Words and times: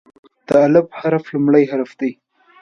د 0.47 0.49
"الف" 0.65 0.87
حرف 0.99 1.23
لومړی 1.33 1.63
حرف 1.71 1.91
دی. 1.99 2.11